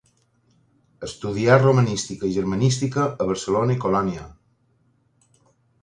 Estudià 1.07 1.59
romanística 1.65 2.31
i 2.31 2.35
germanística 2.39 3.07
a 3.27 3.31
Barcelona 3.33 3.79
i 3.79 3.79
Colònia. 3.87 4.29